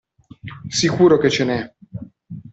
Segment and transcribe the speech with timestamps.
[0.67, 1.73] Sicuro che ce n'è!